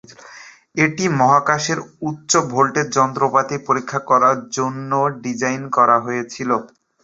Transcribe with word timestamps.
এটি 0.77 1.05
মহাকাশের 1.19 1.79
উচ্চ-ভোল্টেজ 2.01 2.87
যন্ত্রপাতি 2.97 3.55
পরীক্ষা 3.67 3.99
করার 4.09 4.37
জন্য 4.51 4.91
ডিজাইন 5.23 5.61
করা 5.77 5.97
হয়েছিল। 6.05 6.49